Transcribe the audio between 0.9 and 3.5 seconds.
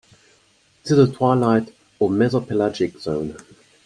is the twilight or mesopelagic zone.